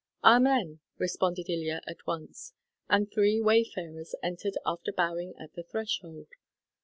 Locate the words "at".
1.85-2.07, 5.39-5.53